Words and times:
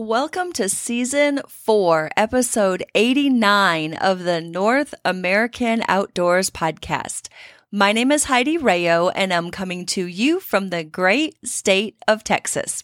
Welcome 0.00 0.54
to 0.54 0.70
season 0.70 1.40
four, 1.46 2.08
episode 2.16 2.82
89 2.94 3.92
of 3.92 4.20
the 4.20 4.40
North 4.40 4.94
American 5.04 5.82
Outdoors 5.88 6.48
podcast. 6.48 7.28
My 7.70 7.92
name 7.92 8.10
is 8.10 8.24
Heidi 8.24 8.56
Rayo, 8.56 9.10
and 9.10 9.30
I'm 9.30 9.50
coming 9.50 9.84
to 9.86 10.06
you 10.06 10.40
from 10.40 10.70
the 10.70 10.84
great 10.84 11.36
state 11.46 11.98
of 12.08 12.24
Texas. 12.24 12.82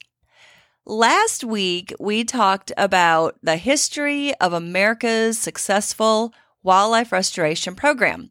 Last 0.84 1.42
week, 1.42 1.94
we 1.98 2.22
talked 2.22 2.70
about 2.76 3.38
the 3.42 3.56
history 3.56 4.34
of 4.34 4.52
America's 4.52 5.38
successful 5.38 6.34
wildlife 6.62 7.12
restoration 7.12 7.74
program. 7.74 8.30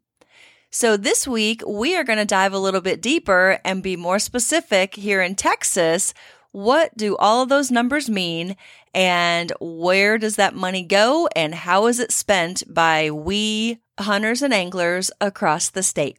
So, 0.70 0.96
this 0.96 1.26
week, 1.26 1.60
we 1.66 1.96
are 1.96 2.04
going 2.04 2.20
to 2.20 2.24
dive 2.24 2.52
a 2.52 2.58
little 2.58 2.80
bit 2.80 3.02
deeper 3.02 3.58
and 3.64 3.82
be 3.82 3.96
more 3.96 4.20
specific 4.20 4.94
here 4.94 5.22
in 5.22 5.34
Texas 5.34 6.14
what 6.56 6.96
do 6.96 7.18
all 7.18 7.42
of 7.42 7.50
those 7.50 7.70
numbers 7.70 8.08
mean? 8.08 8.56
And 8.94 9.52
where 9.60 10.16
does 10.16 10.36
that 10.36 10.54
money 10.54 10.82
go? 10.82 11.28
And 11.36 11.54
how 11.54 11.86
is 11.86 12.00
it 12.00 12.10
spent 12.10 12.62
by 12.72 13.10
we 13.10 13.80
hunters 14.00 14.40
and 14.40 14.54
anglers 14.54 15.10
across 15.20 15.68
the 15.68 15.82
state? 15.82 16.16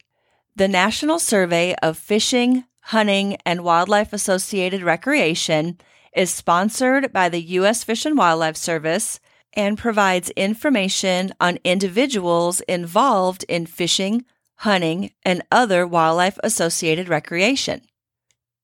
The 0.56 0.68
National 0.68 1.18
Survey 1.18 1.74
of 1.82 1.98
Fishing, 1.98 2.66
Hunting, 2.82 3.38
and 3.48 3.64
Wildlife 3.64 4.14
Associated 4.14 4.84
Recreation 4.84 5.80
is 6.16 6.30
sponsored 6.30 7.12
by 7.12 7.30
the 7.30 7.42
U.S. 7.42 7.84
Fish 7.84 8.06
and 8.06 8.16
Wildlife 8.16 8.58
Service 8.58 9.20
and 9.54 9.76
provides 9.76 10.30
information 10.32 11.34
on 11.42 11.58
individuals 11.64 12.62
involved 12.62 13.44
in 13.50 13.66
fishing, 13.66 14.24
hunting, 14.58 15.14
and 15.24 15.42
other 15.52 15.88
wildlife 15.88 16.38
associated 16.44 17.10
recreation. 17.10 17.82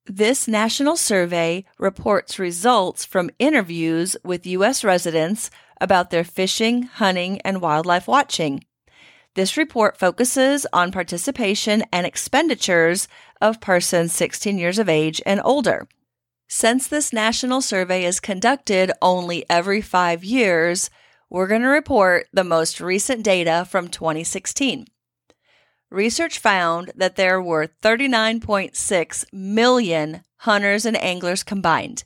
This 0.05 0.49
national 0.49 0.97
survey 0.97 1.63
reports 1.79 2.37
results 2.37 3.05
from 3.05 3.29
interviews 3.39 4.17
with 4.21 4.45
U.S. 4.45 4.83
residents 4.83 5.49
about 5.79 6.09
their 6.09 6.25
fishing, 6.25 6.83
hunting, 6.83 7.39
and 7.41 7.61
wildlife 7.61 8.05
watching. 8.05 8.65
This 9.35 9.55
report 9.55 9.97
focuses 9.97 10.67
on 10.73 10.91
participation 10.91 11.85
and 11.93 12.05
expenditures 12.05 13.07
of 13.39 13.61
persons 13.61 14.11
16 14.11 14.57
years 14.57 14.77
of 14.77 14.89
age 14.89 15.21
and 15.25 15.39
older. 15.45 15.87
Since 16.49 16.87
this 16.87 17.13
national 17.13 17.61
survey 17.61 18.03
is 18.03 18.19
conducted 18.19 18.91
only 19.01 19.45
every 19.49 19.79
five 19.79 20.21
years, 20.21 20.89
we're 21.29 21.47
going 21.47 21.61
to 21.61 21.69
report 21.69 22.27
the 22.33 22.43
most 22.43 22.81
recent 22.81 23.23
data 23.23 23.65
from 23.69 23.87
2016 23.87 24.85
research 25.93 26.39
found 26.39 26.91
that 26.95 27.15
there 27.15 27.41
were 27.41 27.67
39.6 27.81 29.25
million 29.31 30.23
hunters 30.37 30.85
and 30.85 30.97
anglers 30.97 31.43
combined. 31.43 32.03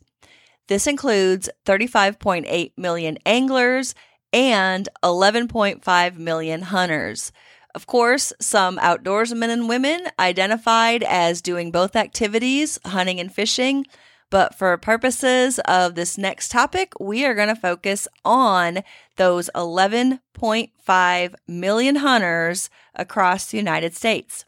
This 0.68 0.86
includes 0.86 1.50
35.8 1.66 2.72
million 2.78 3.18
anglers 3.26 3.96
and 4.34 4.90
11.5 5.04 6.18
million 6.18 6.62
hunters. 6.64 7.32
Of 7.74 7.88
course, 7.88 8.34
some 8.42 8.78
outdoorsmen 8.80 9.50
and 9.50 9.70
women 9.70 10.08
identified 10.20 11.04
as 11.04 11.42
doing 11.42 11.72
both 11.72 11.96
activities, 11.96 12.80
hunting 12.86 13.20
and 13.20 13.34
fishing, 13.34 13.86
but 14.30 14.56
for 14.56 14.76
purposes 14.78 15.60
of 15.66 15.96
this 15.96 16.18
next 16.18 16.50
topic, 16.50 16.94
we 17.00 17.26
are 17.26 17.34
going 17.34 17.48
to 17.48 17.56
focus 17.56 18.08
on 18.26 18.84
those 19.16 19.50
11.5 19.56 21.36
million 21.48 21.96
hunters 21.98 22.70
across 22.94 23.50
the 23.50 23.58
United 23.58 23.96
States. 23.96 24.46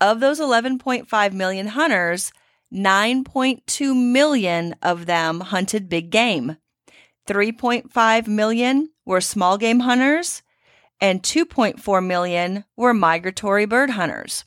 Of 0.00 0.20
those 0.20 0.40
11.5 0.40 1.32
million 1.32 1.68
hunters, 1.68 2.32
9.2 2.72 3.96
million 3.96 4.74
of 4.82 5.06
them 5.06 5.40
hunted 5.40 5.88
big 5.88 6.10
game. 6.10 6.56
3.5 7.26 8.26
million 8.26 8.90
were 9.06 9.20
small 9.20 9.56
game 9.56 9.80
hunters, 9.80 10.42
and 11.00 11.22
2.4 11.22 12.04
million 12.04 12.64
were 12.76 12.92
migratory 12.92 13.64
bird 13.64 13.90
hunters. 13.90 14.44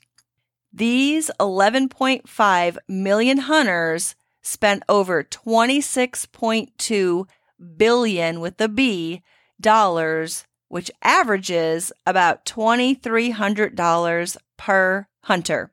These 0.72 1.32
11.5 1.40 2.78
million 2.88 3.38
hunters 3.40 4.16
spent 4.48 4.84
over 4.88 5.24
26.2 5.24 7.28
billion 7.76 8.40
with 8.40 8.58
the 8.58 8.70
B 8.70 9.24
dollars, 9.60 10.46
which 10.70 10.92
averages 11.02 11.92
about 12.06 12.46
$2300 12.46 14.38
per 14.58 15.08
hunter. 15.24 15.72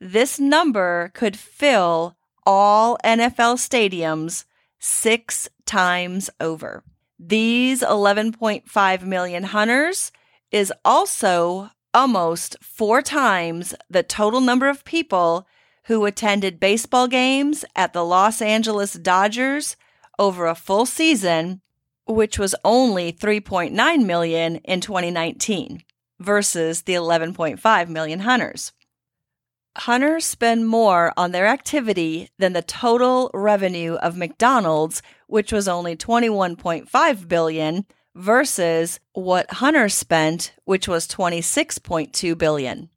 This 0.00 0.38
number 0.38 1.10
could 1.14 1.36
fill 1.36 2.16
all 2.44 2.98
NFL 3.04 3.58
stadiums 3.58 4.44
6 4.78 5.48
times 5.64 6.28
over. 6.40 6.84
These 7.18 7.82
11.5 7.82 9.02
million 9.02 9.44
hunters 9.44 10.12
is 10.50 10.72
also 10.84 11.70
almost 11.94 12.56
4 12.62 13.00
times 13.02 13.74
the 13.88 14.02
total 14.02 14.40
number 14.40 14.68
of 14.68 14.84
people 14.84 15.46
who 15.84 16.04
attended 16.04 16.60
baseball 16.60 17.08
games 17.08 17.64
at 17.74 17.92
the 17.92 18.04
Los 18.04 18.40
Angeles 18.40 18.94
Dodgers 18.94 19.76
over 20.18 20.46
a 20.46 20.54
full 20.54 20.86
season, 20.86 21.60
which 22.06 22.38
was 22.38 22.54
only 22.64 23.12
3.9 23.12 24.04
million 24.04 24.56
in 24.56 24.80
2019 24.80 25.82
versus 26.20 26.82
the 26.82 26.94
11.5 26.94 27.88
million 27.88 28.20
hunters. 28.20 28.72
Hunters 29.76 30.24
spend 30.24 30.68
more 30.68 31.12
on 31.16 31.32
their 31.32 31.46
activity 31.46 32.28
than 32.38 32.52
the 32.52 32.62
total 32.62 33.30
revenue 33.32 33.94
of 33.94 34.16
McDonald's, 34.16 35.02
which 35.26 35.50
was 35.50 35.66
only 35.66 35.96
21.5 35.96 37.28
billion 37.28 37.86
versus 38.14 39.00
what 39.14 39.50
hunters 39.50 39.94
spent, 39.94 40.52
which 40.64 40.86
was 40.86 41.08
26.2 41.08 42.36
billion 42.36 42.90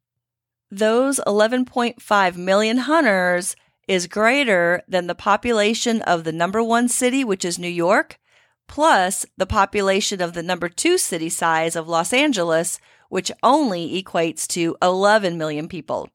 those 0.71 1.19
11.5 1.25 2.37
million 2.37 2.77
hunters 2.77 3.55
is 3.87 4.07
greater 4.07 4.81
than 4.87 5.07
the 5.07 5.15
population 5.15 6.01
of 6.01 6.23
the 6.23 6.31
number 6.31 6.63
one 6.63 6.87
city, 6.87 7.23
which 7.23 7.45
is 7.45 7.59
New 7.59 7.67
York, 7.67 8.19
plus 8.67 9.25
the 9.37 9.45
population 9.45 10.21
of 10.21 10.33
the 10.33 10.43
number 10.43 10.67
two 10.67 10.97
city 10.97 11.29
size 11.29 11.75
of 11.75 11.87
Los 11.87 12.13
Angeles, 12.13 12.79
which 13.09 13.31
only 13.43 14.01
equates 14.01 14.47
to 14.47 14.75
11 14.81 15.37
million 15.37 15.67
people. 15.67 16.09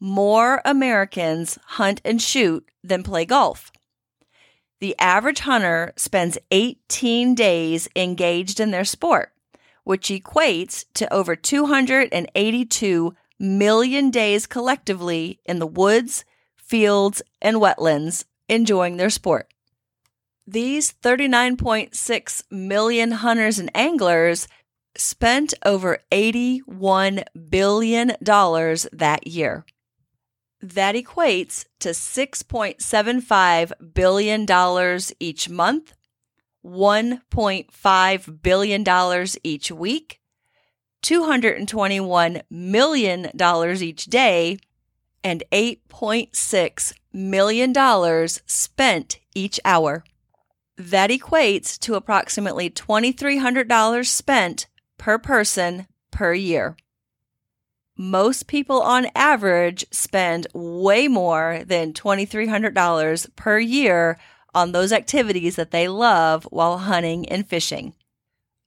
More 0.00 0.62
Americans 0.64 1.58
hunt 1.66 2.00
and 2.04 2.22
shoot 2.22 2.68
than 2.84 3.02
play 3.02 3.24
golf. 3.24 3.72
The 4.80 4.96
average 5.00 5.40
hunter 5.40 5.92
spends 5.96 6.38
18 6.52 7.34
days 7.34 7.88
engaged 7.96 8.60
in 8.60 8.70
their 8.70 8.84
sport, 8.84 9.32
which 9.82 10.08
equates 10.08 10.84
to 10.94 11.12
over 11.12 11.34
282 11.34 13.14
million 13.38 14.10
days 14.10 14.46
collectively 14.46 15.40
in 15.44 15.58
the 15.58 15.66
woods, 15.66 16.24
fields, 16.56 17.22
and 17.40 17.56
wetlands 17.56 18.24
enjoying 18.48 18.96
their 18.96 19.10
sport. 19.10 19.52
These 20.46 20.94
39.6 21.02 22.42
million 22.50 23.10
hunters 23.10 23.58
and 23.58 23.70
anglers 23.74 24.48
spent 24.96 25.54
over 25.64 25.98
$81 26.10 27.24
billion 27.50 28.12
that 28.20 29.26
year. 29.26 29.64
That 30.60 30.96
equates 30.96 31.66
to 31.80 31.90
$6.75 31.90 33.94
billion 33.94 35.00
each 35.20 35.48
month, 35.48 35.94
$1.5 36.64 38.42
billion 38.42 39.26
each 39.44 39.70
week, 39.70 40.17
$221 41.02 42.42
million 42.50 43.30
each 43.82 44.04
day, 44.06 44.58
and 45.24 45.42
$8.6 45.52 46.92
million 47.12 48.28
spent 48.46 49.18
each 49.34 49.60
hour. 49.64 50.04
That 50.76 51.10
equates 51.10 51.78
to 51.80 51.94
approximately 51.94 52.70
$2,300 52.70 54.06
spent 54.06 54.66
per 54.96 55.18
person 55.18 55.86
per 56.10 56.34
year. 56.34 56.76
Most 57.96 58.46
people 58.46 58.80
on 58.80 59.08
average 59.16 59.84
spend 59.90 60.46
way 60.54 61.08
more 61.08 61.62
than 61.66 61.92
$2,300 61.92 63.34
per 63.34 63.58
year 63.58 64.18
on 64.54 64.70
those 64.70 64.92
activities 64.92 65.56
that 65.56 65.72
they 65.72 65.88
love 65.88 66.44
while 66.50 66.78
hunting 66.78 67.28
and 67.28 67.48
fishing. 67.48 67.94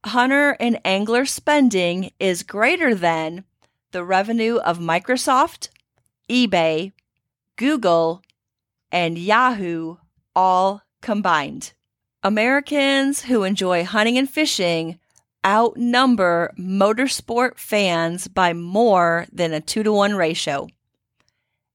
Hunter 0.05 0.57
and 0.59 0.79
angler 0.83 1.25
spending 1.25 2.11
is 2.19 2.41
greater 2.41 2.95
than 2.95 3.43
the 3.91 4.03
revenue 4.03 4.57
of 4.57 4.79
Microsoft, 4.79 5.69
eBay, 6.27 6.91
Google, 7.55 8.23
and 8.91 9.17
Yahoo 9.17 9.97
all 10.35 10.81
combined. 11.01 11.73
Americans 12.23 13.23
who 13.23 13.43
enjoy 13.43 13.83
hunting 13.83 14.17
and 14.17 14.29
fishing 14.29 14.99
outnumber 15.45 16.53
motorsport 16.57 17.57
fans 17.57 18.27
by 18.27 18.53
more 18.53 19.27
than 19.31 19.53
a 19.53 19.61
two 19.61 19.83
to 19.83 19.91
one 19.93 20.15
ratio. 20.15 20.67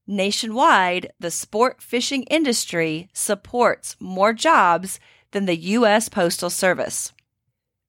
Nationwide, 0.06 1.12
the 1.18 1.30
sport 1.30 1.80
fishing 1.80 2.22
industry 2.24 3.08
supports 3.12 3.96
more 4.00 4.32
jobs 4.32 5.00
than 5.32 5.46
the 5.46 5.56
U.S. 5.56 6.08
Postal 6.08 6.50
Service. 6.50 7.12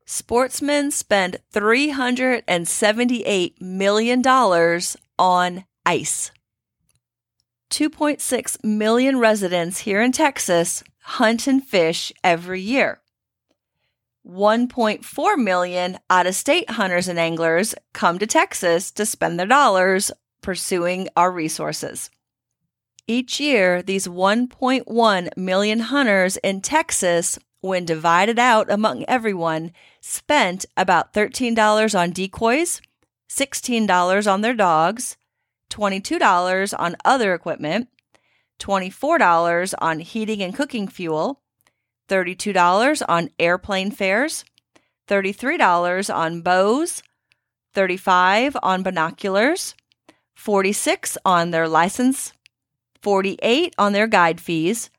Sportsmen 0.09 0.89
spend 0.91 1.35
$378 1.53 3.61
million 3.61 4.25
on 5.19 5.65
ice. 5.85 6.31
2.6 7.69 8.63
million 8.63 9.19
residents 9.19 9.79
here 9.79 10.01
in 10.01 10.13
Texas 10.13 10.81
hunt 11.01 11.45
and 11.45 11.61
fish 11.61 12.13
every 12.23 12.61
year. 12.61 13.01
1.4 14.25 15.37
million 15.37 15.97
out 16.09 16.25
of 16.25 16.35
state 16.35 16.69
hunters 16.69 17.09
and 17.09 17.19
anglers 17.19 17.75
come 17.93 18.17
to 18.17 18.25
Texas 18.25 18.91
to 18.91 19.05
spend 19.05 19.37
their 19.37 19.45
dollars 19.45 20.09
pursuing 20.41 21.09
our 21.17 21.33
resources. 21.33 22.09
Each 23.07 23.41
year, 23.41 23.81
these 23.81 24.07
1.1 24.07 25.37
million 25.37 25.79
hunters 25.79 26.37
in 26.37 26.61
Texas, 26.61 27.37
when 27.67 27.85
divided 27.85 28.39
out 28.39 28.71
among 28.71 29.05
everyone, 29.07 29.71
spent 30.01 30.65
about 30.75 31.13
$13 31.13 31.99
on 31.99 32.11
decoys, 32.11 32.81
$16 33.29 34.31
on 34.31 34.41
their 34.41 34.53
dogs, 34.53 35.17
$22 35.69 36.73
on 36.77 36.95
other 37.05 37.33
equipment, 37.33 37.89
$24 38.59 39.73
on 39.79 39.99
heating 39.99 40.41
and 40.41 40.55
cooking 40.55 40.87
fuel, 40.87 41.41
$32 42.09 43.03
on 43.07 43.29
airplane 43.37 43.91
fares, 43.91 44.45
$33 45.07 46.13
on 46.13 46.41
bows, 46.41 47.03
35 47.73 48.57
on 48.63 48.83
binoculars, 48.83 49.75
46 50.35 51.17
on 51.25 51.51
their 51.51 51.67
license, 51.67 52.33
48 53.01 53.75
on 53.77 53.93
their 53.93 54.07
guide 54.07 54.41
fees, 54.41 54.89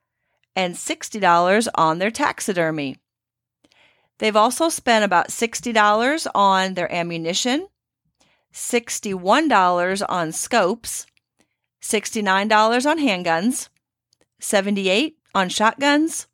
and 0.58 0.75
$60 0.75 1.69
on 1.76 2.00
their 2.00 2.10
taxidermy. 2.10 2.96
They've 4.19 4.34
also 4.34 4.69
spent 4.69 5.05
about 5.05 5.28
$60 5.28 6.26
on 6.34 6.75
their 6.75 6.93
ammunition, 6.93 7.69
$61 8.52 10.05
on 10.08 10.32
scopes, 10.32 11.06
$69 11.81 12.90
on 12.90 12.99
handguns, 12.99 13.69
78 14.40 15.16
on 15.32 15.49
shotguns, 15.49 16.26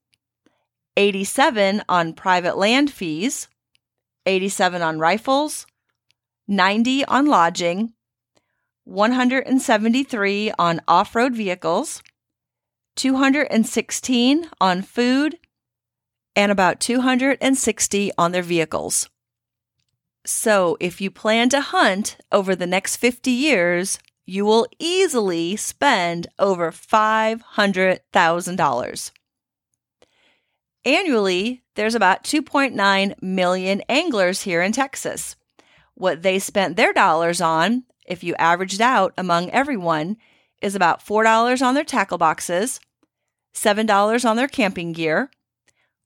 87 0.96 1.82
on 1.86 2.14
private 2.14 2.56
land 2.56 2.90
fees, 2.90 3.48
87 4.24 4.80
on 4.80 4.98
rifles, 4.98 5.66
90 6.48 7.04
on 7.04 7.26
lodging, 7.26 7.92
173 8.84 10.52
on 10.58 10.80
off-road 10.88 11.34
vehicles, 11.34 12.02
216 12.96 14.50
on 14.60 14.82
food, 14.82 15.38
and 16.36 16.50
about 16.50 16.80
260 16.80 18.10
on 18.18 18.32
their 18.32 18.42
vehicles. 18.42 19.08
So, 20.26 20.76
if 20.80 21.00
you 21.00 21.10
plan 21.10 21.48
to 21.50 21.60
hunt 21.60 22.16
over 22.32 22.56
the 22.56 22.66
next 22.66 22.96
50 22.96 23.30
years, 23.30 24.00
you 24.26 24.44
will 24.46 24.66
easily 24.78 25.56
spend 25.56 26.28
over 26.38 26.70
$500,000. 26.70 29.10
Annually, 30.86 31.62
there's 31.74 31.94
about 31.94 32.24
2.9 32.24 33.22
million 33.22 33.82
anglers 33.88 34.42
here 34.42 34.60
in 34.62 34.72
Texas. 34.72 35.36
What 35.94 36.22
they 36.22 36.38
spent 36.38 36.76
their 36.76 36.92
dollars 36.92 37.40
on, 37.40 37.84
if 38.06 38.22
you 38.22 38.34
averaged 38.36 38.80
out 38.80 39.12
among 39.16 39.50
everyone, 39.50 40.16
is 40.64 40.74
about 40.74 41.04
$4 41.04 41.60
on 41.60 41.74
their 41.74 41.84
tackle 41.84 42.16
boxes, 42.16 42.80
$7 43.54 44.28
on 44.28 44.36
their 44.36 44.48
camping 44.48 44.92
gear, 44.92 45.30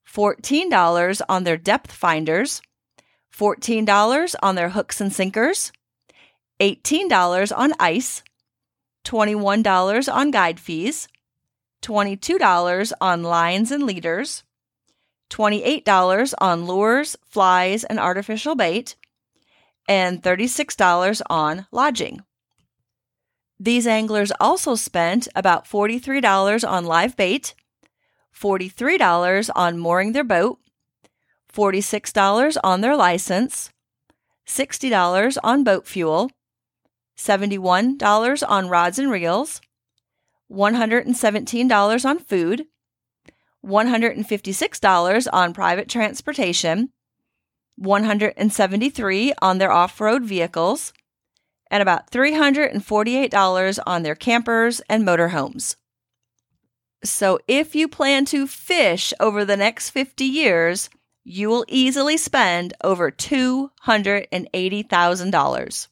$14 0.07 1.21
on 1.29 1.45
their 1.45 1.57
depth 1.57 1.93
finders, 1.93 2.61
$14 3.33 4.35
on 4.43 4.55
their 4.57 4.71
hooks 4.71 5.01
and 5.01 5.13
sinkers, 5.13 5.71
$18 6.61 7.57
on 7.57 7.73
ice, 7.79 8.25
$21 9.05 10.13
on 10.13 10.31
guide 10.33 10.59
fees, 10.59 11.07
$22 11.83 12.93
on 13.01 13.23
lines 13.23 13.71
and 13.71 13.85
leaders, 13.85 14.43
$28 15.31 16.35
on 16.39 16.67
lures, 16.67 17.17
flies, 17.25 17.85
and 17.85 18.01
artificial 18.01 18.57
bait, 18.57 18.97
and 19.87 20.21
$36 20.23 21.23
on 21.31 21.67
lodging. 21.71 22.23
These 23.61 23.87
anglers 23.87 24.31
also 24.39 24.77
spent 24.77 25.27
about 25.35 25.65
$43 25.65 26.69
on 26.69 26.85
live 26.85 27.17
bait, 27.17 27.55
$43 28.35 29.51
on 29.57 29.79
mooring 29.79 30.13
their 30.13 30.25
boat, 30.25 30.59
$46 31.53 32.57
on 32.63 32.81
their 32.81 32.95
license, 32.95 33.71
$60 34.47 35.39
on 35.43 35.65
boat 35.65 35.87
fuel, 35.87 36.31
$71 37.17 38.45
on 38.49 38.69
rods 38.69 38.99
and 38.99 39.11
reels, 39.11 39.61
$117 40.51 42.05
on 42.05 42.19
food, 42.21 42.67
$156 43.67 45.27
on 45.33 45.53
private 45.53 45.89
transportation, 45.89 46.91
173 47.77 49.33
on 49.43 49.59
their 49.59 49.73
off-road 49.73 50.23
vehicles, 50.25 50.93
and 51.71 51.83
about 51.83 52.11
$348 52.11 53.79
on 53.87 54.03
their 54.03 54.15
campers 54.15 54.81
and 54.89 55.07
motorhomes. 55.07 55.77
So 57.05 57.39
if 57.47 57.75
you 57.75 57.87
plan 57.89 58.25
to 58.27 58.47
fish 58.47 59.13
over 59.21 59.45
the 59.45 59.57
next 59.57 59.91
50 59.91 60.25
years, 60.25 60.89
you 61.25 61.49
will 61.49 61.65
easily 61.69 62.17
spend 62.17 62.75
over 62.83 63.11
$280,000. 63.11 65.89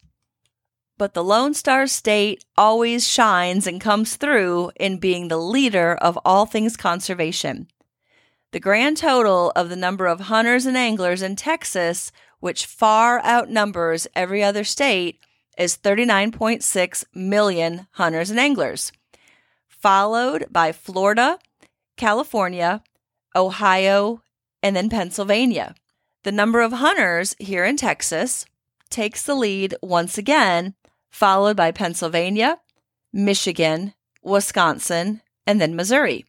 But 0.97 1.13
the 1.13 1.23
Lone 1.23 1.53
Star 1.53 1.85
State 1.85 2.43
always 2.57 3.07
shines 3.07 3.67
and 3.67 3.79
comes 3.79 4.15
through 4.15 4.71
in 4.79 4.97
being 4.97 5.27
the 5.27 5.37
leader 5.37 5.93
of 5.93 6.17
all 6.25 6.47
things 6.47 6.75
conservation. 6.75 7.67
The 8.51 8.59
grand 8.59 8.97
total 8.97 9.51
of 9.55 9.69
the 9.69 9.75
number 9.75 10.07
of 10.07 10.21
hunters 10.21 10.65
and 10.65 10.75
anglers 10.75 11.21
in 11.21 11.35
Texas, 11.35 12.11
which 12.39 12.65
far 12.65 13.23
outnumbers 13.23 14.07
every 14.15 14.43
other 14.43 14.63
state, 14.63 15.19
is 15.57 15.77
39.6 15.77 17.05
million 17.13 17.87
hunters 17.91 18.29
and 18.29 18.39
anglers, 18.39 18.91
followed 19.67 20.45
by 20.49 20.71
Florida, 20.71 21.39
California, 21.95 22.83
Ohio, 23.35 24.21
and 24.61 24.75
then 24.75 24.89
Pennsylvania. 24.89 25.75
The 26.23 26.31
number 26.31 26.61
of 26.61 26.73
hunters 26.73 27.35
here 27.39 27.65
in 27.65 27.77
Texas 27.77 28.45
takes 28.89 29.21
the 29.23 29.35
lead 29.35 29.75
once 29.81 30.17
again 30.17 30.75
followed 31.17 31.57
by 31.57 31.71
Pennsylvania, 31.71 32.59
Michigan, 33.11 33.93
Wisconsin, 34.21 35.21
and 35.45 35.59
then 35.59 35.75
Missouri. 35.75 36.25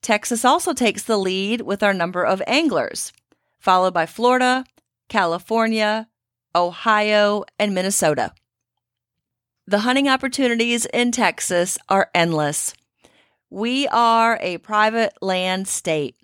Texas 0.00 0.44
also 0.44 0.72
takes 0.72 1.02
the 1.02 1.18
lead 1.18 1.60
with 1.60 1.82
our 1.82 1.92
number 1.92 2.24
of 2.24 2.42
anglers, 2.46 3.12
followed 3.58 3.92
by 3.92 4.06
Florida, 4.06 4.64
California, 5.08 6.08
Ohio, 6.54 7.44
and 7.58 7.74
Minnesota. 7.74 8.32
The 9.66 9.80
hunting 9.80 10.08
opportunities 10.08 10.86
in 10.86 11.10
Texas 11.10 11.78
are 11.88 12.10
endless. 12.14 12.74
We 13.50 13.88
are 13.88 14.38
a 14.40 14.58
private 14.58 15.14
land 15.22 15.68
state. 15.68 16.16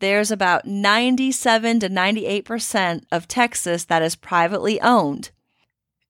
There's 0.00 0.30
about 0.30 0.66
97 0.66 1.80
to 1.80 1.88
98% 1.88 3.04
of 3.12 3.28
Texas 3.28 3.84
that 3.84 4.02
is 4.02 4.16
privately 4.16 4.80
owned. 4.80 5.30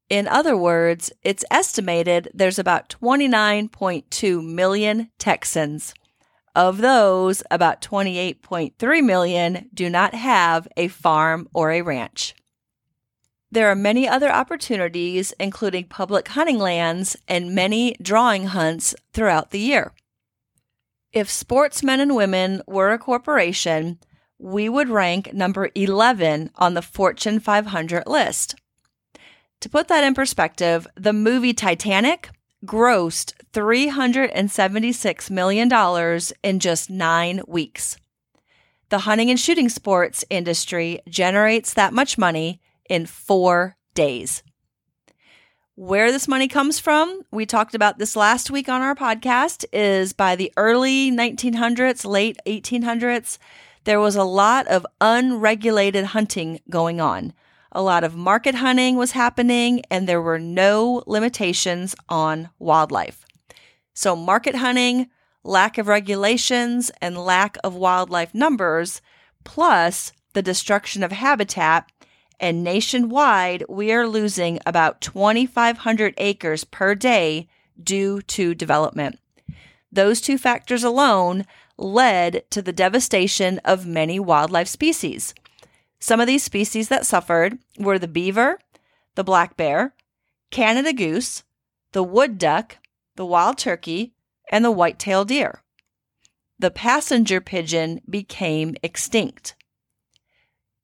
In 0.09 0.27
other 0.27 0.57
words, 0.57 1.13
it's 1.23 1.45
estimated 1.51 2.31
there's 2.35 2.59
about 2.59 2.89
29.2 2.89 4.45
million 4.45 5.11
Texans. 5.19 5.95
Of 6.55 6.79
those, 6.79 7.43
about 7.51 7.81
28.3 7.81 9.05
million 9.05 9.71
do 9.73 9.89
not 9.89 10.15
have 10.15 10.69
a 10.77 10.89
farm 10.89 11.49
or 11.55 11.71
a 11.71 11.83
ranch. 11.83 12.35
There 13.53 13.71
are 13.71 13.75
many 13.75 14.09
other 14.09 14.33
opportunities, 14.33 15.35
including 15.39 15.85
public 15.85 16.29
hunting 16.29 16.59
lands 16.59 17.19
and 17.29 17.55
many 17.55 17.95
drawing 18.01 18.47
hunts 18.47 18.95
throughout 19.13 19.51
the 19.51 19.59
year. 19.59 19.93
If 21.13 21.29
sportsmen 21.31 22.01
and 22.01 22.17
women 22.17 22.63
were 22.67 22.93
a 22.93 22.99
corporation, 22.99 23.99
we 24.39 24.71
would 24.71 24.89
rank 24.89 25.35
number 25.35 25.69
11 25.75 26.51
on 26.57 26.73
the 26.73 26.81
Fortune 26.81 27.41
500 27.41 28.05
list. 28.07 28.55
To 29.61 29.69
put 29.69 29.87
that 29.89 30.03
in 30.03 30.15
perspective, 30.15 30.87
the 30.97 31.13
movie 31.13 31.53
Titanic 31.53 32.31
grossed 32.65 33.35
$376 33.53 35.31
million 35.31 36.21
in 36.43 36.59
just 36.59 36.89
nine 36.89 37.43
weeks. 37.47 37.99
The 38.89 39.01
hunting 39.01 39.29
and 39.29 39.39
shooting 39.39 39.69
sports 39.69 40.25
industry 40.31 41.01
generates 41.07 41.75
that 41.75 41.93
much 41.93 42.17
money 42.17 42.62
in 42.89 43.07
four 43.07 43.77
days. 43.95 44.43
Where 45.75 46.13
this 46.13 46.29
money 46.29 46.49
comes 46.49 46.79
from, 46.79 47.23
we 47.31 47.47
talked 47.47 47.75
about 47.75 47.99
this 47.99 48.15
last 48.15 48.51
week 48.51 48.69
on 48.69 48.83
our 48.83 48.95
podcast, 48.95 49.65
is 49.73 50.13
by 50.13 50.37
the 50.37 50.53
early 50.57 51.11
1900s, 51.11 52.05
late 52.05 52.37
1800s, 52.47 53.39
there 53.85 53.99
was 53.99 54.15
a 54.15 54.23
lot 54.23 54.67
of 54.69 54.87
unregulated 55.01 56.07
hunting 56.07 56.61
going 56.71 57.01
on. 57.01 57.33
A 57.73 57.83
lot 57.83 58.05
of 58.05 58.15
market 58.15 58.55
hunting 58.57 58.97
was 58.97 59.13
happening, 59.13 59.83
and 59.91 60.07
there 60.07 60.21
were 60.21 60.39
no 60.39 61.03
limitations 61.07 61.97
on 62.09 62.51
wildlife. 62.59 63.25
So, 63.95 64.15
market 64.15 64.57
hunting, 64.57 65.09
lack 65.43 65.79
of 65.79 65.89
regulations, 65.89 66.91
and 67.01 67.17
lack 67.17 67.57
of 67.65 67.75
wildlife 67.75 68.35
numbers, 68.35 69.01
plus 69.43 70.13
the 70.35 70.43
destruction 70.43 71.03
of 71.03 71.13
habitat, 71.13 71.91
and 72.41 72.65
nationwide, 72.65 73.65
we 73.69 73.93
are 73.93 74.07
losing 74.07 74.59
about 74.67 75.01
2,500 75.01 76.15
acres 76.19 76.65
per 76.65 76.95
day 76.95 77.49
due 77.83 78.23
to 78.23 78.55
development. 78.55 79.19
Those 79.91 80.21
two 80.21 80.39
factors 80.39 80.85
alone 80.85 81.45
led 81.77 82.45
to 82.51 82.63
the 82.63 82.73
devastation 82.73 83.59
of 83.65 83.87
many 83.87 84.19
wildlife 84.19 84.69
species. 84.69 85.35
Some 86.01 86.21
of 86.21 86.27
these 86.27 86.43
species 86.43 86.89
that 86.89 87.07
suffered 87.07 87.59
were 87.79 87.99
the 87.99 88.09
beaver, 88.09 88.59
the 89.15 89.25
black 89.25 89.57
bear, 89.57 89.95
Canada 90.51 90.93
goose, 90.93 91.45
the 91.93 92.03
wood 92.03 92.39
duck, 92.39 92.79
the 93.17 93.27
wild 93.27 93.59
turkey, 93.59 94.13
and 94.51 94.65
the 94.65 94.71
white-tailed 94.71 95.29
deer. 95.29 95.63
The 96.59 96.71
passenger 96.71 97.41
pigeon 97.41 98.01
became 98.09 98.77
extinct. 98.83 99.55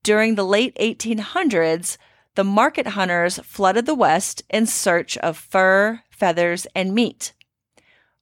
During 0.09 0.37
the 0.37 0.47
late 0.47 0.75
1800s, 0.77 1.99
the 2.35 2.43
market 2.43 2.87
hunters 2.87 3.39
flooded 3.41 3.85
the 3.85 3.95
West 3.95 4.43
in 4.49 4.65
search 4.65 5.19
of 5.19 5.37
fur, 5.37 6.01
feathers, 6.09 6.67
and 6.75 6.95
meat. 6.95 7.35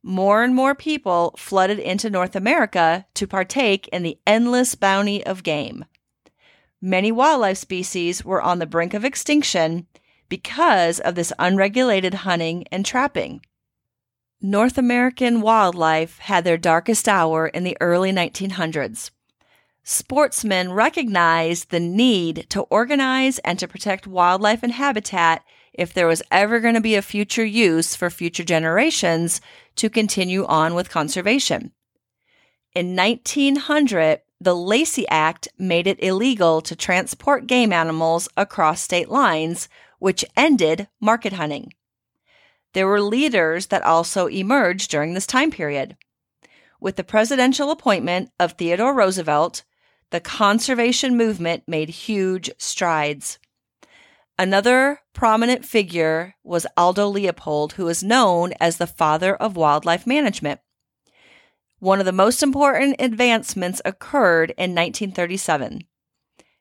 More 0.02 0.42
and 0.42 0.52
more 0.52 0.74
people 0.74 1.36
flooded 1.38 1.78
into 1.78 2.10
North 2.10 2.34
America 2.34 3.06
to 3.14 3.28
partake 3.28 3.86
in 3.92 4.02
the 4.02 4.18
endless 4.26 4.74
bounty 4.74 5.24
of 5.24 5.44
game. 5.44 5.84
Many 6.82 7.12
wildlife 7.12 7.58
species 7.58 8.24
were 8.24 8.42
on 8.42 8.58
the 8.58 8.66
brink 8.66 8.92
of 8.92 9.04
extinction 9.04 9.86
because 10.28 10.98
of 10.98 11.14
this 11.14 11.32
unregulated 11.38 12.14
hunting 12.14 12.64
and 12.72 12.84
trapping. 12.84 13.42
North 14.42 14.76
American 14.76 15.40
wildlife 15.40 16.18
had 16.18 16.42
their 16.42 16.58
darkest 16.58 17.08
hour 17.08 17.46
in 17.46 17.62
the 17.62 17.76
early 17.80 18.10
1900s 18.10 19.12
sportsmen 19.88 20.72
recognized 20.72 21.70
the 21.70 21.78
need 21.78 22.44
to 22.50 22.62
organize 22.62 23.38
and 23.38 23.56
to 23.56 23.68
protect 23.68 24.04
wildlife 24.04 24.64
and 24.64 24.72
habitat 24.72 25.44
if 25.72 25.94
there 25.94 26.08
was 26.08 26.24
ever 26.32 26.58
going 26.58 26.74
to 26.74 26.80
be 26.80 26.96
a 26.96 27.02
future 27.02 27.44
use 27.44 27.94
for 27.94 28.10
future 28.10 28.42
generations 28.42 29.40
to 29.76 29.88
continue 29.88 30.44
on 30.46 30.74
with 30.74 30.90
conservation. 30.90 31.70
In 32.74 32.96
1900, 32.96 34.22
the 34.40 34.56
Lacey 34.56 35.06
Act 35.08 35.46
made 35.56 35.86
it 35.86 36.02
illegal 36.02 36.60
to 36.62 36.74
transport 36.74 37.46
game 37.46 37.72
animals 37.72 38.28
across 38.36 38.82
state 38.82 39.08
lines, 39.08 39.68
which 40.00 40.24
ended 40.36 40.88
market 41.00 41.34
hunting. 41.34 41.72
There 42.72 42.88
were 42.88 43.00
leaders 43.00 43.66
that 43.66 43.84
also 43.84 44.26
emerged 44.26 44.90
during 44.90 45.14
this 45.14 45.26
time 45.26 45.52
period. 45.52 45.96
With 46.80 46.96
the 46.96 47.04
presidential 47.04 47.70
appointment 47.70 48.30
of 48.40 48.52
Theodore 48.52 48.92
Roosevelt, 48.92 49.62
the 50.10 50.20
conservation 50.20 51.16
movement 51.16 51.64
made 51.66 51.88
huge 51.88 52.50
strides. 52.58 53.38
Another 54.38 55.00
prominent 55.12 55.64
figure 55.64 56.34
was 56.44 56.66
Aldo 56.76 57.08
Leopold, 57.08 57.74
who 57.74 57.88
is 57.88 58.02
known 58.02 58.52
as 58.60 58.76
the 58.76 58.86
father 58.86 59.34
of 59.34 59.56
wildlife 59.56 60.06
management. 60.06 60.60
One 61.78 62.00
of 62.00 62.06
the 62.06 62.12
most 62.12 62.42
important 62.42 62.96
advancements 62.98 63.80
occurred 63.84 64.50
in 64.50 64.74
1937. 64.74 65.82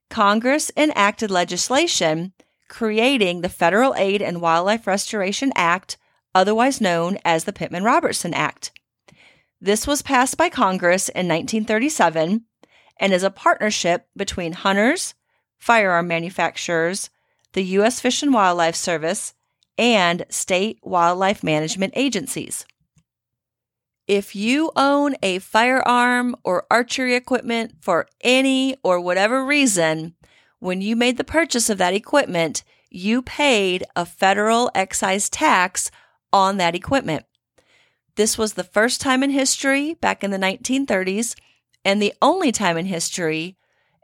Congress 0.09 0.71
enacted 0.77 1.31
legislation 1.31 2.33
creating 2.67 3.41
the 3.41 3.49
Federal 3.49 3.93
Aid 3.95 4.21
and 4.21 4.41
Wildlife 4.41 4.87
Restoration 4.87 5.51
Act, 5.55 5.97
otherwise 6.33 6.81
known 6.81 7.17
as 7.23 7.43
the 7.43 7.53
Pittman 7.53 7.83
Robertson 7.83 8.33
Act. 8.33 8.71
This 9.61 9.87
was 9.87 10.01
passed 10.01 10.37
by 10.37 10.49
Congress 10.49 11.09
in 11.09 11.27
1937 11.27 12.45
and 12.97 13.13
is 13.13 13.23
a 13.23 13.29
partnership 13.29 14.07
between 14.15 14.53
hunters, 14.53 15.13
firearm 15.57 16.07
manufacturers, 16.07 17.09
the 17.53 17.63
U.S. 17.63 17.99
Fish 17.99 18.21
and 18.21 18.33
Wildlife 18.33 18.75
Service, 18.75 19.33
and 19.77 20.25
state 20.29 20.79
wildlife 20.83 21.43
management 21.43 21.93
agencies. 21.95 22.65
If 24.07 24.35
you 24.35 24.71
own 24.75 25.15
a 25.23 25.39
firearm 25.39 26.35
or 26.43 26.67
archery 26.69 27.15
equipment 27.15 27.73
for 27.81 28.07
any 28.21 28.77
or 28.83 29.01
whatever 29.01 29.43
reason, 29.43 30.13
when 30.59 30.81
you 30.81 30.95
made 30.95 31.17
the 31.17 31.23
purchase 31.23 31.69
of 31.69 31.79
that 31.79 31.93
equipment, 31.93 32.63
you 32.89 33.21
paid 33.21 33.83
a 33.95 34.05
federal 34.05 34.69
excise 34.75 35.29
tax 35.29 35.89
on 36.31 36.57
that 36.57 36.75
equipment. 36.75 37.25
This 38.15 38.37
was 38.37 38.53
the 38.53 38.63
first 38.63 39.01
time 39.01 39.23
in 39.23 39.31
history, 39.31 39.95
back 39.95 40.23
in 40.23 40.31
the 40.31 40.37
1930s, 40.37 41.35
and 41.85 42.01
the 42.01 42.13
only 42.21 42.51
time 42.51 42.77
in 42.77 42.87
history 42.87 43.55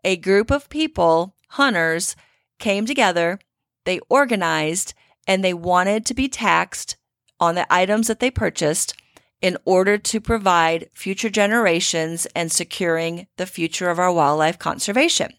a 0.04 0.16
group 0.16 0.50
of 0.50 0.70
people, 0.70 1.36
hunters, 1.50 2.16
came 2.58 2.86
together, 2.86 3.40
they 3.86 4.00
organized, 4.10 4.94
and 5.28 5.44
they 5.44 5.54
wanted 5.54 6.06
to 6.06 6.14
be 6.14 6.28
taxed 6.28 6.96
on 7.40 7.56
the 7.56 7.72
items 7.72 8.08
that 8.08 8.20
they 8.20 8.32
purchased 8.32 8.96
in 9.42 9.58
order 9.66 9.98
to 9.98 10.22
provide 10.22 10.90
future 10.94 11.30
generations 11.30 12.28
and 12.36 12.52
securing 12.52 13.28
the 13.38 13.46
future 13.46 13.90
of 13.90 14.00
our 14.00 14.12
wildlife 14.12 14.60
conservation. 14.60 15.34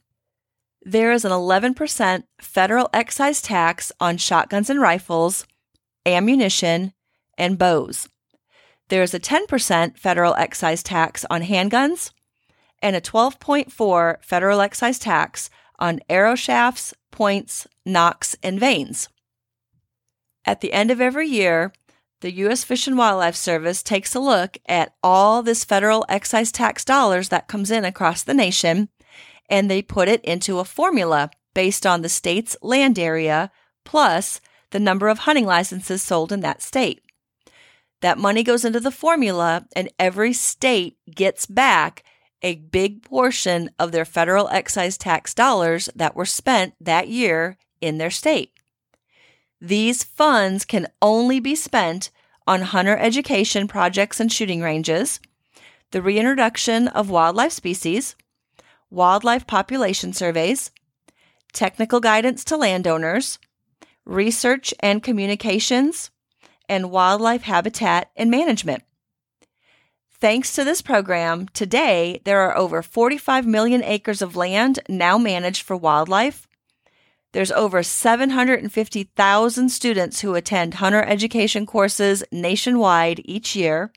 There 0.84 1.12
is 1.12 1.24
an 1.24 1.30
11% 1.30 2.24
federal 2.40 2.90
excise 2.92 3.40
tax 3.40 3.92
on 4.00 4.16
shotguns 4.16 4.68
and 4.68 4.80
rifles, 4.80 5.46
ammunition, 6.04 6.92
and 7.38 7.58
bows. 7.58 8.08
There 8.88 9.02
is 9.02 9.14
a 9.14 9.20
10% 9.20 9.96
federal 9.96 10.34
excise 10.34 10.82
tax 10.82 11.24
on 11.30 11.42
handguns, 11.42 12.10
and 12.82 12.96
a 12.96 13.00
12.4 13.00 14.22
federal 14.22 14.60
excise 14.60 14.98
tax 14.98 15.48
on 15.78 16.00
arrow 16.10 16.34
shafts, 16.34 16.92
points, 17.10 17.66
nocks, 17.86 18.36
and 18.42 18.60
vanes. 18.60 19.08
At 20.44 20.60
the 20.60 20.72
end 20.72 20.90
of 20.90 21.00
every 21.00 21.28
year, 21.28 21.72
the 22.20 22.32
U.S. 22.32 22.64
Fish 22.64 22.86
and 22.86 22.98
Wildlife 22.98 23.36
Service 23.36 23.82
takes 23.82 24.14
a 24.14 24.20
look 24.20 24.58
at 24.66 24.94
all 25.02 25.42
this 25.42 25.64
federal 25.64 26.04
excise 26.08 26.52
tax 26.52 26.84
dollars 26.84 27.28
that 27.30 27.48
comes 27.48 27.70
in 27.70 27.84
across 27.84 28.22
the 28.22 28.34
nation, 28.34 28.88
and 29.48 29.70
they 29.70 29.82
put 29.82 30.08
it 30.08 30.24
into 30.24 30.58
a 30.58 30.64
formula 30.64 31.30
based 31.54 31.86
on 31.86 32.02
the 32.02 32.08
state's 32.08 32.56
land 32.62 32.98
area 32.98 33.50
plus 33.84 34.40
the 34.70 34.80
number 34.80 35.08
of 35.08 35.20
hunting 35.20 35.46
licenses 35.46 36.02
sold 36.02 36.32
in 36.32 36.40
that 36.40 36.62
state. 36.62 37.02
That 38.00 38.18
money 38.18 38.42
goes 38.42 38.64
into 38.64 38.80
the 38.80 38.90
formula, 38.90 39.66
and 39.76 39.88
every 39.98 40.32
state 40.32 40.96
gets 41.14 41.46
back 41.46 42.02
a 42.42 42.56
big 42.56 43.02
portion 43.02 43.70
of 43.78 43.92
their 43.92 44.04
federal 44.04 44.48
excise 44.48 44.98
tax 44.98 45.32
dollars 45.34 45.88
that 45.94 46.16
were 46.16 46.26
spent 46.26 46.74
that 46.80 47.08
year 47.08 47.56
in 47.80 47.98
their 47.98 48.10
state. 48.10 48.52
These 49.60 50.02
funds 50.02 50.64
can 50.64 50.88
only 51.00 51.38
be 51.38 51.54
spent 51.54 52.10
on 52.46 52.62
hunter 52.62 52.96
education 52.96 53.68
projects 53.68 54.18
and 54.18 54.32
shooting 54.32 54.60
ranges, 54.60 55.20
the 55.92 56.02
reintroduction 56.02 56.88
of 56.88 57.10
wildlife 57.10 57.52
species, 57.52 58.16
wildlife 58.90 59.46
population 59.46 60.12
surveys, 60.12 60.70
technical 61.52 62.00
guidance 62.00 62.44
to 62.44 62.56
landowners, 62.56 63.38
research 64.04 64.74
and 64.80 65.02
communications, 65.02 66.10
and 66.68 66.90
wildlife 66.90 67.42
habitat 67.42 68.10
and 68.16 68.30
management. 68.30 68.82
Thanks 70.22 70.54
to 70.54 70.62
this 70.62 70.82
program, 70.82 71.48
today 71.48 72.20
there 72.22 72.42
are 72.42 72.56
over 72.56 72.80
45 72.80 73.44
million 73.44 73.82
acres 73.82 74.22
of 74.22 74.36
land 74.36 74.78
now 74.88 75.18
managed 75.18 75.62
for 75.62 75.76
wildlife. 75.76 76.46
There's 77.32 77.50
over 77.50 77.82
750,000 77.82 79.68
students 79.68 80.20
who 80.20 80.36
attend 80.36 80.74
hunter 80.74 81.02
education 81.02 81.66
courses 81.66 82.22
nationwide 82.30 83.20
each 83.24 83.56
year. 83.56 83.92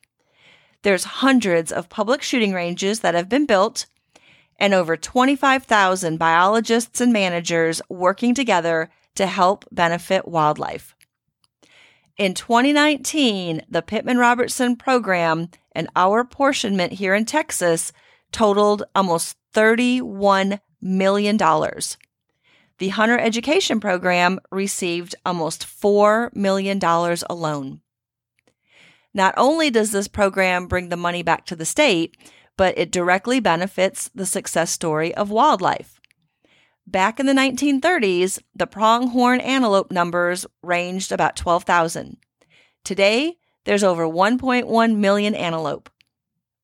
There's 0.81 1.03
hundreds 1.03 1.71
of 1.71 1.89
public 1.89 2.23
shooting 2.23 2.53
ranges 2.53 3.01
that 3.01 3.13
have 3.13 3.29
been 3.29 3.45
built, 3.45 3.85
and 4.57 4.73
over 4.73 4.97
25,000 4.97 6.17
biologists 6.17 6.99
and 6.99 7.13
managers 7.13 7.83
working 7.87 8.33
together 8.33 8.89
to 9.13 9.27
help 9.27 9.63
benefit 9.71 10.27
wildlife. 10.27 10.94
In 12.17 12.33
2019, 12.33 13.63
the 13.69 13.81
Pittman 13.81 14.17
Robertson 14.17 14.77
program 14.77 15.49
and 15.73 15.89
our 15.97 16.21
apportionment 16.21 16.93
here 16.93 17.13
in 17.13 17.25
Texas 17.25 17.91
totaled 18.31 18.83
almost 18.95 19.35
$31 19.53 20.61
million. 20.81 21.37
The 22.77 22.87
Hunter 22.89 23.19
Education 23.19 23.81
Program 23.81 24.39
received 24.49 25.15
almost 25.25 25.65
$4 25.65 26.33
million 26.33 26.79
alone. 27.29 27.81
Not 29.13 29.33
only 29.35 29.69
does 29.69 29.91
this 29.91 30.07
program 30.07 30.67
bring 30.67 30.87
the 30.87 30.97
money 30.97 31.21
back 31.21 31.45
to 31.47 31.55
the 31.55 31.65
state, 31.65 32.15
but 32.55 32.77
it 32.77 32.91
directly 32.91 33.41
benefits 33.41 34.09
the 34.15 34.25
success 34.25 34.71
story 34.71 35.13
of 35.15 35.29
wildlife. 35.29 35.94
Back 36.87 37.19
in 37.19 37.25
the 37.25 37.33
1930s, 37.33 38.39
the 38.55 38.67
pronghorn 38.67 39.41
antelope 39.41 39.91
numbers 39.91 40.45
ranged 40.61 41.11
about 41.11 41.35
12,000. 41.35 42.17
Today, 42.83 43.37
there's 43.63 43.83
over 43.83 44.05
1.1 44.05 44.95
million 44.95 45.33
antelope. 45.33 45.89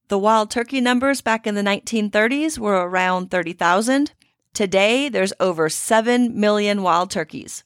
The 0.09 0.19
wild 0.19 0.51
turkey 0.51 0.79
numbers 0.79 1.21
back 1.21 1.47
in 1.47 1.55
the 1.55 1.63
1930s 1.63 2.59
were 2.59 2.75
around 2.75 3.31
30,000. 3.31 4.11
Today, 4.53 5.09
there's 5.09 5.33
over 5.39 5.69
7 5.69 6.39
million 6.39 6.83
wild 6.83 7.09
turkeys. 7.09 7.63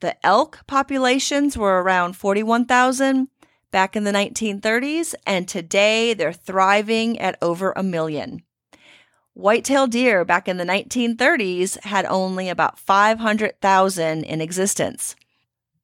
The 0.00 0.14
elk 0.26 0.60
populations 0.66 1.56
were 1.56 1.82
around 1.82 2.16
41,000 2.16 3.28
back 3.70 3.96
in 3.96 4.04
the 4.04 4.12
1930s, 4.12 5.14
and 5.26 5.48
today 5.48 6.12
they're 6.12 6.32
thriving 6.34 7.18
at 7.18 7.38
over 7.40 7.72
a 7.74 7.82
million. 7.82 8.42
White-tailed 9.36 9.90
deer 9.90 10.24
back 10.24 10.48
in 10.48 10.56
the 10.56 10.64
1930s 10.64 11.78
had 11.84 12.06
only 12.06 12.48
about 12.48 12.78
500,000 12.78 14.24
in 14.24 14.40
existence. 14.40 15.14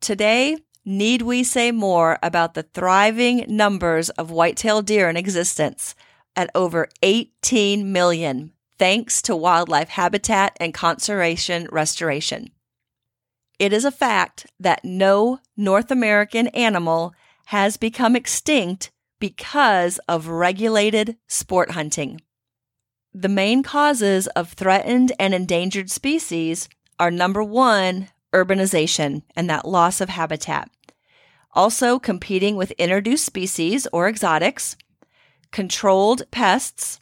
Today, 0.00 0.56
need 0.86 1.20
we 1.20 1.44
say 1.44 1.70
more 1.70 2.18
about 2.22 2.54
the 2.54 2.62
thriving 2.62 3.44
numbers 3.46 4.08
of 4.08 4.30
white-tailed 4.30 4.86
deer 4.86 5.10
in 5.10 5.18
existence 5.18 5.94
at 6.34 6.48
over 6.54 6.88
18 7.02 7.92
million, 7.92 8.54
thanks 8.78 9.20
to 9.20 9.36
wildlife 9.36 9.90
habitat 9.90 10.56
and 10.58 10.72
conservation 10.72 11.68
restoration. 11.70 12.48
It 13.58 13.74
is 13.74 13.84
a 13.84 13.90
fact 13.90 14.46
that 14.60 14.82
no 14.82 15.40
North 15.58 15.90
American 15.90 16.48
animal 16.48 17.12
has 17.48 17.76
become 17.76 18.16
extinct 18.16 18.90
because 19.20 19.98
of 20.08 20.28
regulated 20.28 21.18
sport 21.28 21.72
hunting. 21.72 22.22
The 23.14 23.28
main 23.28 23.62
causes 23.62 24.26
of 24.28 24.52
threatened 24.52 25.12
and 25.18 25.34
endangered 25.34 25.90
species 25.90 26.68
are 26.98 27.10
number 27.10 27.42
one, 27.42 28.08
urbanization 28.32 29.22
and 29.36 29.50
that 29.50 29.68
loss 29.68 30.00
of 30.00 30.08
habitat. 30.08 30.70
Also, 31.52 31.98
competing 31.98 32.56
with 32.56 32.70
introduced 32.72 33.26
species 33.26 33.86
or 33.92 34.08
exotics, 34.08 34.76
controlled 35.50 36.22
pests, 36.30 36.98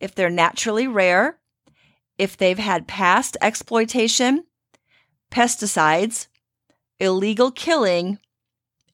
if 0.00 0.14
they're 0.14 0.30
naturally 0.30 0.86
rare, 0.86 1.38
if 2.16 2.36
they've 2.36 2.58
had 2.58 2.86
past 2.86 3.36
exploitation, 3.40 4.44
pesticides, 5.32 6.28
illegal 7.00 7.50
killing, 7.50 8.20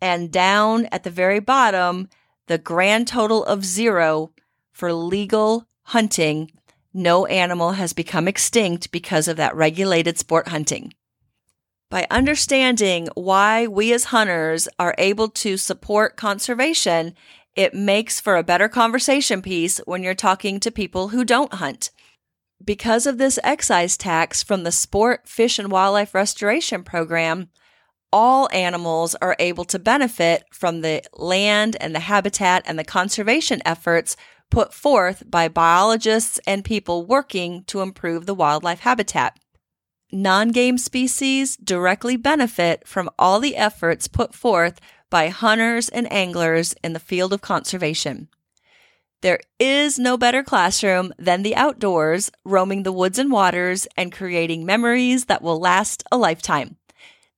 and 0.01 0.33
down 0.33 0.87
at 0.87 1.03
the 1.03 1.11
very 1.11 1.41
bottom, 1.41 2.09
the 2.47 2.57
grand 2.57 3.07
total 3.07 3.45
of 3.45 3.65
zero 3.65 4.33
for 4.73 4.93
legal 4.95 5.67
hunting, 5.87 6.51
no 6.93 7.27
animal 7.27 7.73
has 7.73 7.93
become 7.93 8.27
extinct 8.27 8.91
because 8.91 9.29
of 9.29 9.37
that 9.37 9.55
regulated 9.55 10.19
sport 10.19 10.49
hunting. 10.49 10.93
By 11.91 12.07
understanding 12.11 13.09
why 13.15 13.67
we 13.67 13.93
as 13.93 14.05
hunters 14.05 14.69
are 14.79 14.95
able 14.99 15.29
to 15.29 15.57
support 15.57 16.17
conservation, 16.17 17.15
it 17.55 17.75
makes 17.75 18.21
for 18.21 18.37
a 18.37 18.43
better 18.43 18.69
conversation 18.69 19.43
piece 19.43 19.79
when 19.87 20.03
you're 20.03 20.15
talking 20.15 20.59
to 20.61 20.71
people 20.71 21.09
who 21.09 21.25
don't 21.25 21.55
hunt. 21.55 21.91
Because 22.65 23.07
of 23.07 23.19
this 23.19 23.39
excise 23.45 23.97
tax 23.97 24.43
from 24.43 24.65
the 24.65 24.73
Sport, 24.73 25.29
Fish, 25.29 25.59
and 25.59 25.71
Wildlife 25.71 26.15
Restoration 26.15 26.83
Program, 26.83 27.51
all 28.13 28.49
animals 28.53 29.15
are 29.17 29.37
able 29.39 29.65
to 29.67 29.79
benefit 29.79 30.45
from 30.51 30.81
the 30.81 31.03
land 31.13 31.77
and 31.81 31.95
the 31.95 32.01
habitat 32.01 32.63
and 32.67 32.79
the 32.79 32.85
conservation 32.85 33.61
efforts 33.65 34.17
put 34.51 34.73
forth 34.73 35.23
by 35.31 35.49
biologists 35.49 36.41
and 36.47 36.65
people 36.65 37.05
working 37.05 37.65
to 37.65 37.81
improve 37.81 38.27
the 38.27 38.35
wildlife 38.35 38.81
habitat. 38.81 39.39
Non 40.13 40.51
game 40.51 40.79
species 40.79 41.57
directly 41.57 42.17
benefit 42.17 42.87
from 42.87 43.11
all 43.19 43.41
the 43.41 43.57
efforts 43.57 44.09
put 44.09 44.35
forth 44.35 44.81
by 45.11 45.29
hunters 45.29 45.89
and 45.89 46.11
anglers 46.13 46.75
in 46.85 46.93
the 46.93 47.01
field 47.01 47.33
of 47.33 47.41
conservation. 47.41 48.29
There 49.23 49.41
is 49.59 49.99
no 49.99 50.17
better 50.17 50.43
classroom 50.43 51.13
than 51.19 51.43
the 51.43 51.57
outdoors, 51.57 52.31
roaming 52.45 52.83
the 52.83 52.93
woods 52.93 53.19
and 53.19 53.33
waters 53.33 53.87
and 53.97 54.13
creating 54.13 54.67
memories 54.67 55.25
that 55.25 55.43
will 55.43 55.59
last 55.59 56.05
a 56.13 56.17
lifetime. 56.17 56.77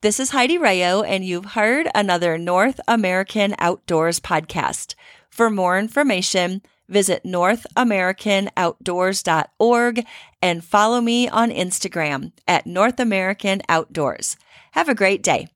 This 0.01 0.21
is 0.21 0.31
Heidi 0.31 0.59
Rayo, 0.59 1.03
and 1.03 1.25
you've 1.25 1.53
heard 1.53 1.89
another 1.95 2.37
North 2.39 2.79
American 2.87 3.55
Outdoors 3.59 4.21
podcast. 4.21 4.95
For 5.31 5.51
more 5.51 5.79
information, 5.79 6.63
Visit 6.89 7.25
NorthAmericanOutdoors.org 7.25 10.07
and 10.41 10.65
follow 10.65 11.01
me 11.01 11.29
on 11.29 11.51
Instagram 11.51 12.33
at 12.47 12.67
North 12.67 12.99
American 12.99 13.61
Outdoors. 13.69 14.37
Have 14.73 14.89
a 14.89 14.95
great 14.95 15.23
day. 15.23 15.49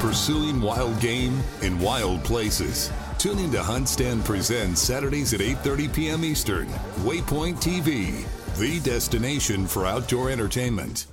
Pursuing 0.00 0.60
wild 0.60 1.00
game 1.00 1.40
in 1.62 1.80
wild 1.80 2.22
places. 2.24 2.90
Tune 3.18 3.38
in 3.40 3.50
to 3.50 3.62
Hunt 3.62 3.88
Stand 3.88 4.24
Presents 4.24 4.80
Saturdays 4.80 5.34
at 5.34 5.40
8:30 5.40 5.92
p.m. 5.92 6.24
Eastern. 6.24 6.68
Waypoint 7.04 7.56
TV, 7.56 8.24
the 8.58 8.80
destination 8.80 9.66
for 9.66 9.86
outdoor 9.86 10.30
entertainment. 10.30 11.08